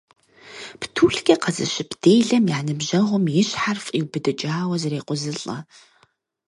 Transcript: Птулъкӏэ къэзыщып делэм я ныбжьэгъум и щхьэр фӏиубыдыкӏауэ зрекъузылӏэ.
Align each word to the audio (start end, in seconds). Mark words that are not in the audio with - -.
Птулъкӏэ 0.79 1.35
къэзыщып 1.43 1.89
делэм 2.01 2.45
я 2.57 2.59
ныбжьэгъум 2.65 3.25
и 3.41 3.43
щхьэр 3.47 3.77
фӏиубыдыкӏауэ 3.85 4.75
зрекъузылӏэ. 4.81 5.57